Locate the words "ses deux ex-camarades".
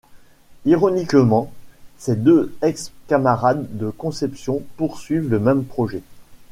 1.99-3.77